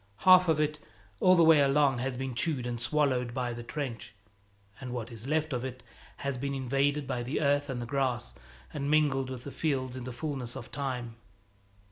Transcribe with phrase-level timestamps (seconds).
[0.25, 0.79] Half of it,
[1.19, 4.15] all the way along, has been chewed and swallowed by the trench;
[4.79, 5.83] and what is left of it
[6.25, 8.33] has been invaded by the earth and the grass,
[8.73, 11.17] and mingled with the fields in the fullness of time.